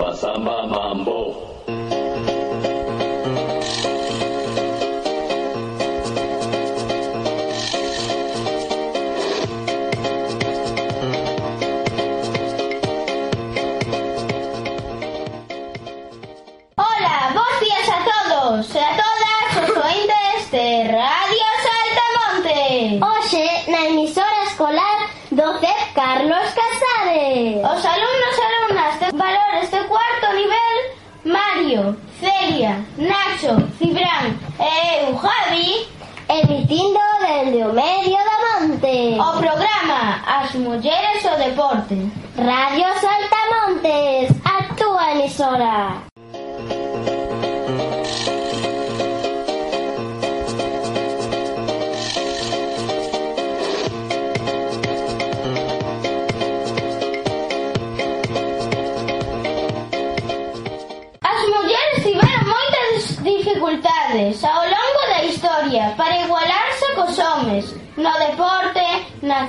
[0.00, 1.36] Basamba Mambo.
[35.22, 35.86] Javi
[36.28, 42.10] emitindo dende o medio da monte o programa As mulleres o deporte.
[42.36, 46.09] Radio Saltamontes a túa emisora.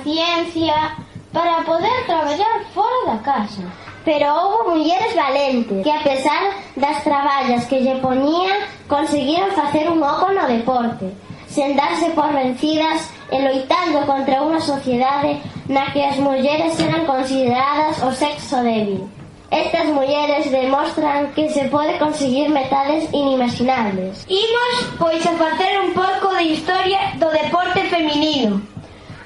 [0.02, 0.96] paciencia
[1.32, 3.62] para poder traballar fora da casa.
[4.04, 6.42] Pero houve mulleres valentes que a pesar
[6.76, 11.14] das traballas que lle ponían conseguiron facer un oco no deporte,
[11.46, 15.38] sen darse por vencidas e loitando contra unha sociedade
[15.70, 19.06] na que as mulleres eran consideradas o sexo débil.
[19.52, 24.24] Estas mulleres demostran que se pode conseguir metades inimaginables.
[24.26, 28.64] Imos, pois, a facer un pouco de historia do deporte feminino.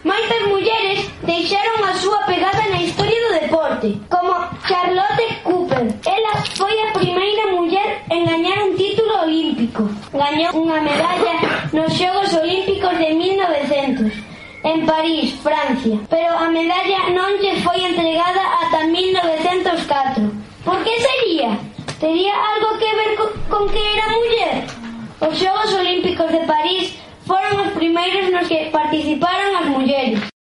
[0.06, 5.82] Moitas mulleres deixaron a súa pegada na historia do deporte, como Charlotte Cooper.
[6.06, 9.90] Ela foi a primeira muller en gañar un título olímpico.
[10.14, 11.34] Gañou unha medalla
[11.74, 14.14] nos Xogos Olímpicos de 1900
[14.62, 20.22] en París, Francia, pero a medalla non lle foi entregada ata 1904.
[20.62, 21.58] Por que sería?
[21.98, 24.70] Tería algo que ver co con que era muller?
[25.18, 26.94] Os Xogos Olímpicos de París
[27.26, 30.35] Foron os primeiros nos que participaron as mulleres.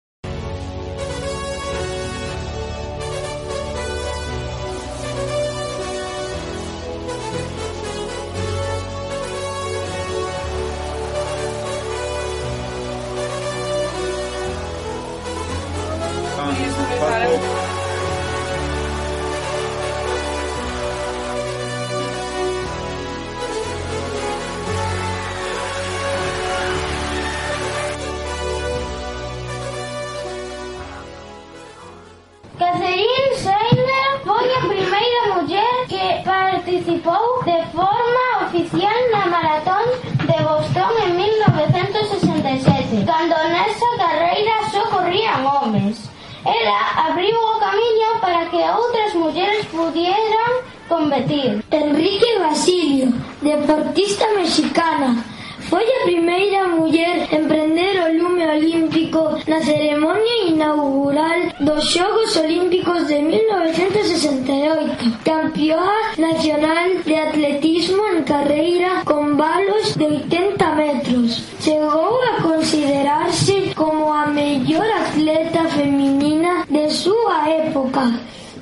[51.13, 51.63] competir.
[51.71, 55.23] Enrique Basilio, deportista mexicana,
[55.69, 63.07] foi a primeira muller en prender o lume olímpico na ceremonia inaugural dos Xogos Olímpicos
[63.07, 65.19] de 1968.
[65.23, 71.43] Campeoa nacional de atletismo en carreira con balos de 80 metros.
[71.61, 78.11] Chegou a considerarse como a mellor atleta feminina de súa época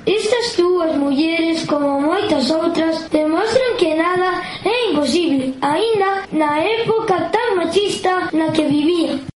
[0.04, 7.54] Estas dúas mulleres, como moitas outras, demostran que nada é imposible, aínda na época tan
[7.56, 9.31] machista na que vivían.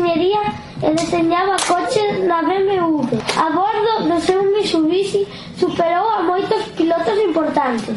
[0.00, 0.40] enxeñería
[0.82, 3.04] e deseñaba coches na BMW.
[3.36, 5.28] A bordo do seu Mitsubishi
[5.60, 7.96] superou a moitos pilotos importantes.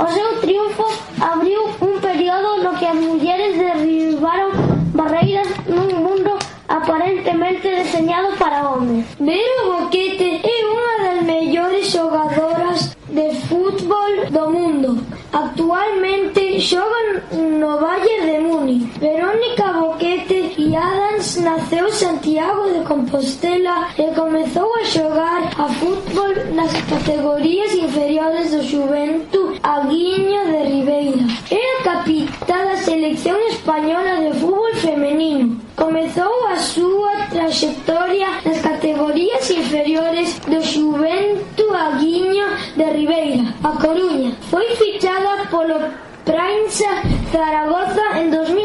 [0.00, 0.86] O seu triunfo
[1.20, 4.50] abriu un período no que as mulleres derribaron
[4.96, 6.32] barreiras nun mundo
[6.68, 9.04] aparentemente deseñado para homes.
[9.20, 14.90] Vero Boquete é unha das mellores xogadoras de fútbol do mundo.
[15.32, 17.20] Actualmente xoga
[17.60, 18.88] no Valle de Múnich.
[18.98, 20.41] Verónica Boquete
[20.76, 28.50] Adams naceu en Santiago de Compostela e comezou a xogar a fútbol nas categorías inferiores
[28.52, 31.24] do Xuventud Aguiño de Ribeira.
[31.50, 35.60] É a capitá da selección española de fútbol femenino.
[35.76, 42.46] Comezou a súa traxectoria nas categorías inferiores do Xuventud Aguiño
[42.76, 44.32] de Ribeira, a Coruña.
[44.50, 45.78] Foi fichada polo
[46.24, 47.02] Prensa
[47.32, 48.61] Zaragoza en 2000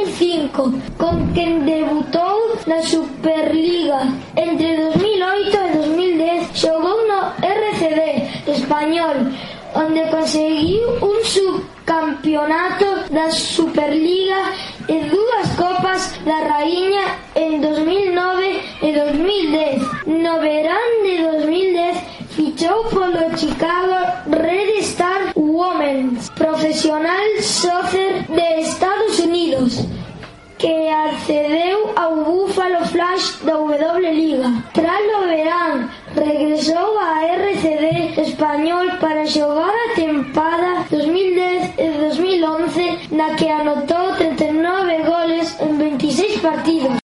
[0.57, 4.01] Vasco, con quen debutou na Superliga.
[4.36, 8.01] Entre 2008 e 2010 xogou no RCD
[8.48, 9.15] español,
[9.75, 14.42] onde conseguiu un subcampeonato da Superliga
[14.89, 17.06] e dúas copas da Raíña
[17.36, 20.18] en 2009 e 2010.
[20.25, 23.98] No verán de 2010 fichou polo Chicago
[24.30, 27.37] Red Star Women, profesional
[31.07, 34.50] accedeu ao Buffalo Flash da W Liga.
[34.74, 37.86] Tras o verán, regresou á RCD
[38.27, 46.42] español para xogar a tempada 2010 e 2011 na que anotou 39 goles en 26
[46.42, 47.06] partidos.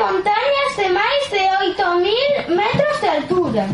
[0.00, 1.42] montañas de máis de
[1.76, 3.64] 8.000 metros de altura.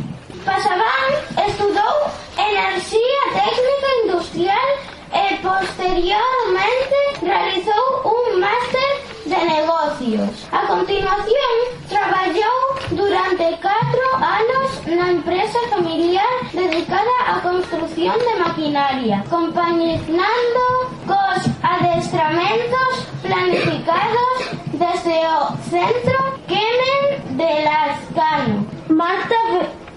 [0.44, 1.06] Pasaban
[1.46, 1.96] estudou
[2.34, 4.68] enerxía técnica industrial
[5.14, 8.90] e posteriormente realizou un máster
[9.30, 10.30] de negocios.
[10.50, 11.52] A continuación,
[11.88, 12.58] traballou
[12.90, 14.68] durante 4 anos
[14.98, 20.64] na empresa familiar dedicada á construción de maquinaria, compañinando
[21.06, 22.90] cos adestramentos
[23.22, 28.66] planificados desde o centro Quemen de Lascano.
[28.88, 29.34] Marta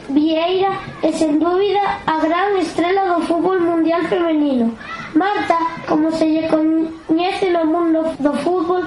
[0.09, 0.71] Vieira
[1.03, 4.77] é sen dúbida a gran estrela do fútbol mundial femenino.
[5.15, 8.83] Marta, como se lle coñece no mundo do fútbol,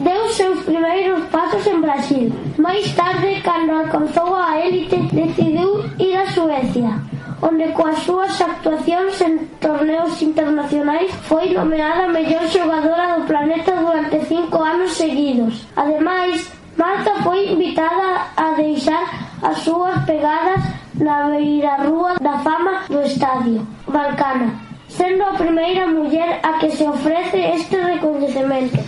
[0.00, 2.32] deu seus primeiros pasos en Brasil.
[2.58, 9.48] Mais tarde, cando alcanzou a élite, decidiu ir a Suecia onde coas súas actuacións en
[9.60, 15.66] torneos internacionais foi nomeada mellor xogadora do planeta durante cinco anos seguidos.
[15.76, 19.04] Ademais, Marta foi invitada a deixar
[19.42, 20.60] as súas pegadas
[21.00, 24.52] na beirarrúa da fama do estadio Balcana,
[24.88, 28.80] sendo a primeira muller a que se ofrece este recoñecemento.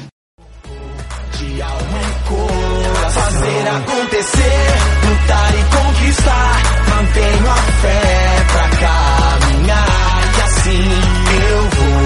[1.38, 1.68] Dia
[3.18, 4.66] fazer acontecer,
[5.08, 6.62] lutar e conquistar.
[6.88, 10.90] Mantenho a fé pra caminhar e assim
[11.50, 11.97] eu vou.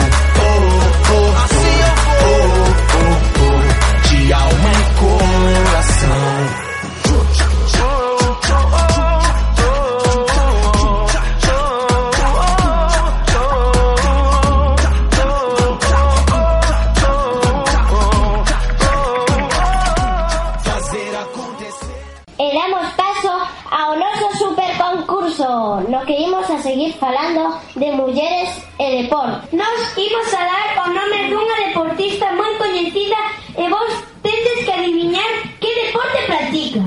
[26.23, 29.57] imos a seguir falando de mulleres e deporte.
[29.57, 33.21] Nos imos a dar o nome dunha deportista moi coñecida
[33.59, 36.83] e vos tendes que adivinar que deporte practica.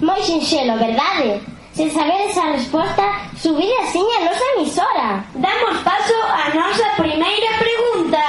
[0.00, 1.40] Moi sinxelo, verdade?
[1.72, 3.04] Se sabedes a resposta,
[3.36, 5.08] subid así a nosa emisora.
[5.34, 8.24] Damos paso á nosa primeira pregunta.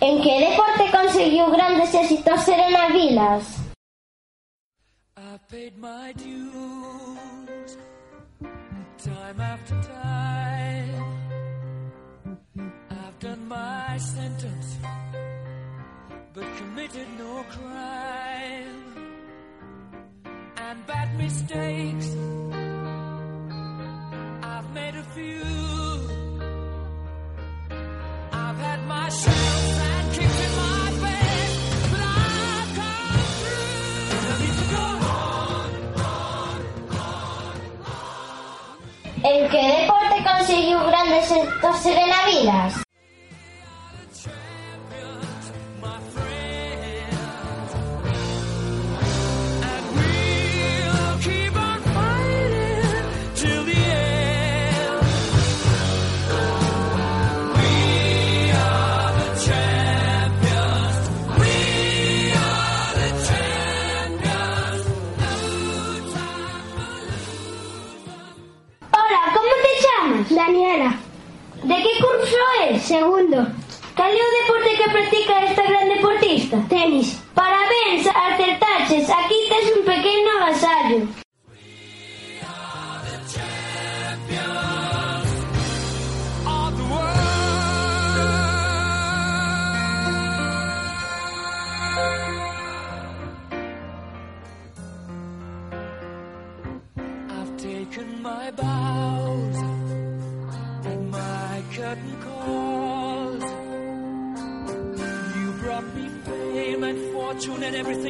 [0.00, 3.44] En que deporte conseguiu grandes éxitos Serena Vilas?
[5.16, 6.73] I paid my dues.
[9.36, 11.04] Time after time.
[12.90, 14.78] I've done my sentence,
[16.32, 18.84] but committed no crime.
[20.56, 22.16] And bad mistakes,
[24.42, 25.42] I've made a few.
[28.32, 29.43] I've had my shells
[41.24, 42.83] presentarse de Navidad.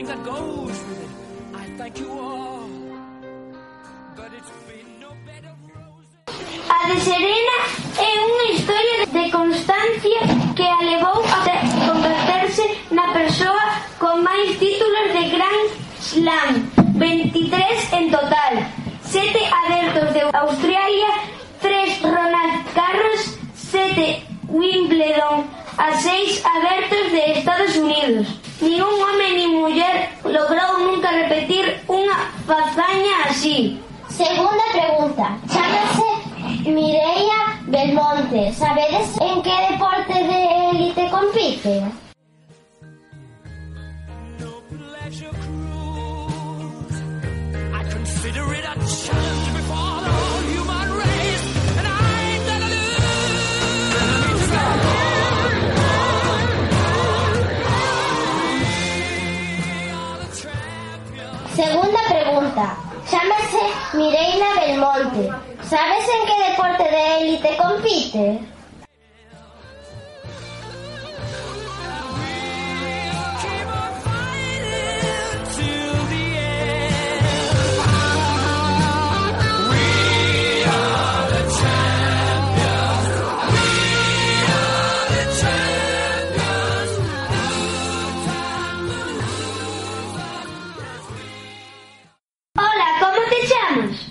[0.04, 1.10] everything that goes with it.
[1.54, 2.68] I thank you all.
[4.16, 6.10] But it's been no bed of roses.
[6.68, 7.56] A de Serena
[7.98, 10.20] é unha historia de constancia
[10.56, 11.40] que a levou a
[11.88, 13.66] converterse na persoa
[13.98, 15.68] con máis títulos de Grand
[16.00, 16.52] Slam,
[16.96, 18.52] 23 en total,
[19.02, 21.12] 7 abertos de Australia,
[21.60, 28.26] 3 Ronald Garros, 7 Wimbledon, a 6 abertos de Estados Unidos.
[28.64, 32.16] Ningún home ni muller logrou nunca repetir unha
[32.48, 33.76] fazaña así.
[34.08, 35.36] Segunda pregunta.
[35.52, 36.08] Chámase
[36.72, 38.56] Mireia Belmonte.
[38.56, 40.40] ¿Sabedes en qué deporte de
[40.72, 42.03] élite compite?
[63.54, 65.30] Chámase Mireia Belmonte.
[65.62, 68.53] ¿Sabes en qué deporte de élite compite?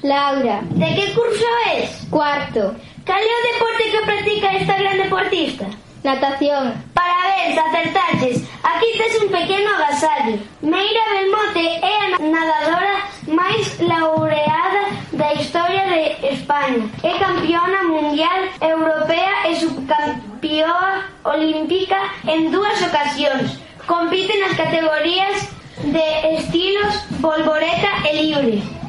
[0.04, 0.62] Laura.
[0.72, 1.46] De que curso
[1.78, 2.06] es?
[2.10, 2.76] Cuarto.
[3.06, 5.66] Cal é o deporte que practica esta gran deportista?
[6.04, 6.74] Natación.
[6.94, 8.44] Parabéns, acertaches.
[8.64, 10.40] Aquí tes un pequeno agasallo.
[10.62, 12.96] Meira Belmonte é a nadadora
[13.28, 14.84] máis laureada
[15.14, 16.84] da historia de España.
[17.02, 23.58] É campeona mundial, europea e subcampeoa olímpica en dúas ocasións.
[23.88, 25.48] Compite nas categorías
[25.80, 28.83] de estilos, volvoreta e libre.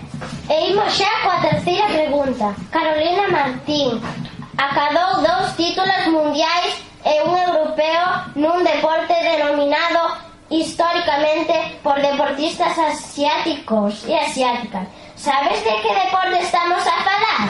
[0.48, 2.54] E imos xa coa terceira pregunta.
[2.70, 3.96] Carolina Martín
[4.58, 8.04] acadou dous títulos mundiais e un europeo
[8.36, 10.20] nun deporte denominado
[10.52, 14.84] históricamente por deportistas asiáticos e asiáticas.
[15.16, 17.48] Sabes de que deporte estamos a falar?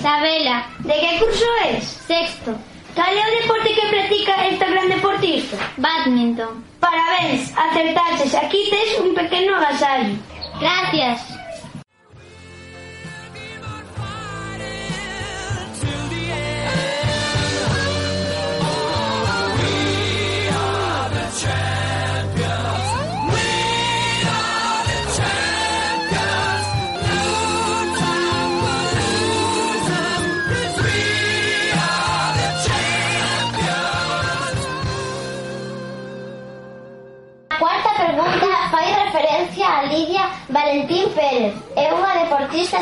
[0.00, 0.64] Sabela.
[0.80, 1.84] De que curso és?
[1.84, 2.58] Sexto.
[2.94, 5.56] Cal é o deporte que practica esta gran deportista?
[5.76, 6.64] Badminton.
[6.80, 8.34] Parabéns, acertaches.
[8.34, 10.16] Aquí tes un pequeno agasallo.
[10.58, 11.29] Gracias.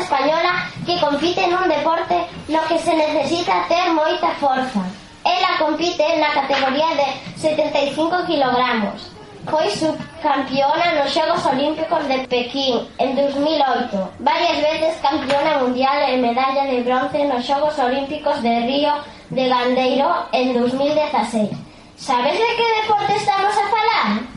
[0.09, 2.17] española que compite nun deporte
[2.49, 4.81] no que se necesita ter moita forza.
[5.21, 9.13] Ela compite na categoría de 75 kilogramos.
[9.45, 16.65] Foi subcampeona nos Xogos Olímpicos de Pekín en 2008, varias veces campeona mundial e medalla
[16.65, 18.93] de bronce nos Xogos Olímpicos de Río
[19.29, 21.53] de Gandeiro en 2016.
[21.95, 24.28] Sabedes de que deporte estamos a falar?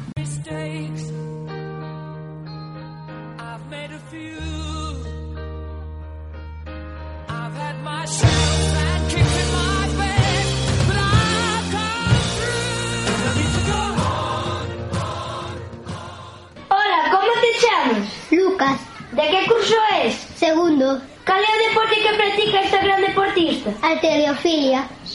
[18.30, 18.80] Lucas.
[19.12, 20.14] De que curso es?
[20.37, 21.00] Segundo.
[21.25, 23.71] Cal é o deporte que practica esta gran deportista?
[23.82, 24.00] A.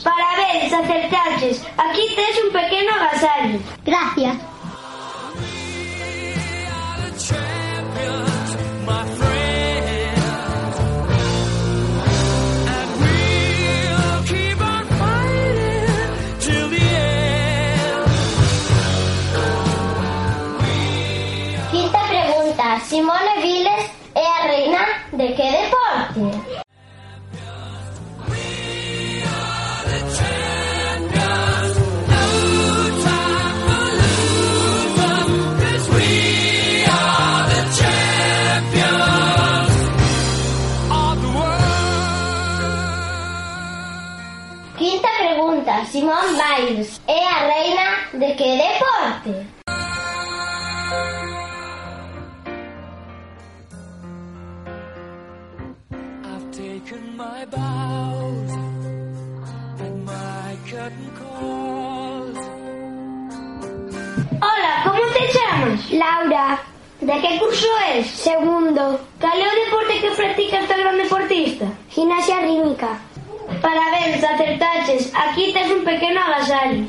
[0.03, 1.65] Parabéns, acertaches.
[1.77, 3.59] Aquí tes un pequeno agasallo.
[3.83, 4.56] Gracias.
[46.07, 49.45] Simón Biles é a reina de que deporte?
[56.23, 58.51] I've taken my bows
[59.83, 62.37] and my curtain calls.
[64.41, 65.91] Hola, ¿cómo te llamas?
[65.91, 66.59] Laura,
[67.01, 68.07] ¿De qué curso es?
[68.09, 71.65] segundo, ¿Cal é o deporte que practica esta gran deportista?
[71.89, 72.97] gimnasia rítmica
[74.37, 75.11] hacer taches.
[75.15, 76.85] Aquí te es un pequeño agasallo.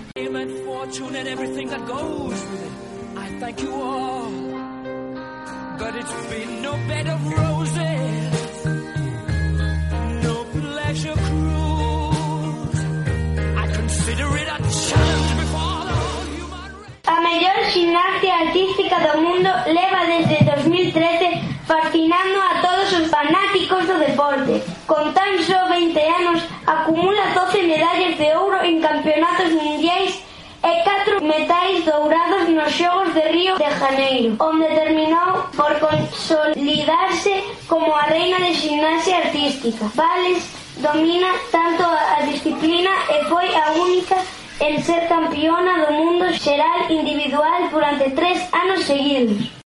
[17.06, 23.96] A mellor xinaxia artística do mundo leva desde 2013 fascinando a todos os fanáticos do
[23.98, 24.62] deporte.
[24.86, 30.22] Con tan só 20 anos Acumula doce medallas de ouro en campeonatos mundiais
[30.62, 37.96] e 4 metais dourados nos Xogos de Río de Janeiro, onde terminou por consolidarse como
[37.96, 39.86] a reina de gimnasia artística.
[39.94, 40.44] Vales
[40.76, 44.16] domina tanto a disciplina e foi a única
[44.60, 49.57] en ser campeona do mundo xeral individual durante tres anos seguidos.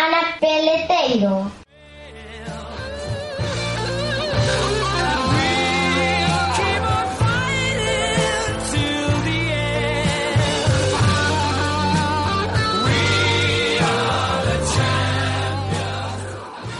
[0.00, 1.52] The champions.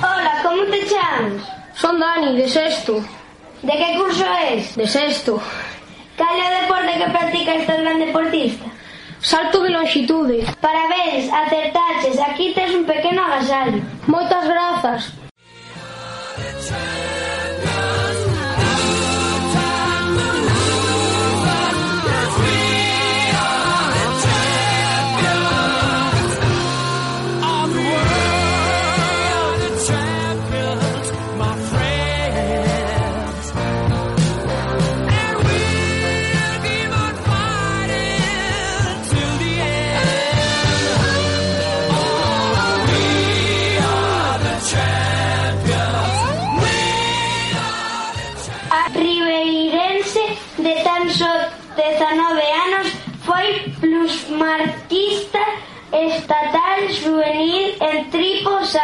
[0.02, 1.42] Hola, como te chamas?
[1.74, 3.02] Son Dani, de sexto,
[3.62, 4.74] De que curso es?
[4.76, 5.40] de sexto.
[6.16, 8.64] Cal é o deporte que practica esta gran deportista?
[9.20, 10.44] Salto de longitude.
[10.60, 11.69] Parabéns, acertaches,
[12.30, 13.82] aquí tes un pequeno agasallo.
[14.06, 15.29] Moitas grazas.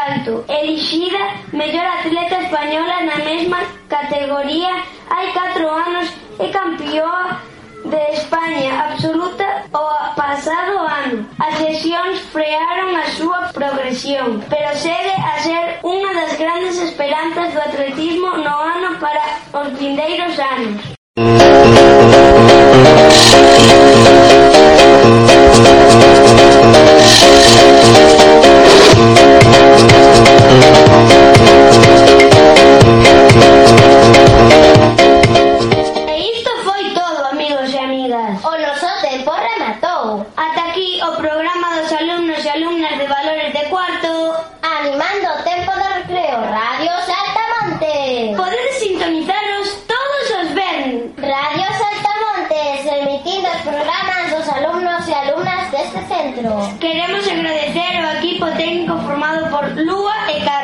[0.06, 7.40] salto, elixida mellor atleta española na mesma categoría hai 4 anos e campeoa
[7.84, 11.26] de España absoluta o pasado ano.
[11.38, 17.60] As lesións frearon a súa progresión, pero segue a ser unha das grandes esperanzas do
[17.60, 19.24] atletismo no ano para
[19.60, 20.96] os vindeiros anos.
[28.96, 29.95] Thank you.
[36.08, 38.44] E isto foi todo, amigos e amigas.
[38.44, 40.26] O noso tempo rematou.
[40.36, 44.34] Ata aquí o programa dos alumnos e alumnas de Valores de Cuarto.
[44.62, 48.36] Animando o tempo de recreo, Radio Saltamontes.
[48.36, 51.14] Podedes sintonizaros todos os ben.
[51.18, 56.78] Radio Saltamontes, emitindo os programas dos alumnos e alumnas deste centro.
[56.80, 60.55] Queremos agradecer ao equipo técnico formado por Lúa e Carlos.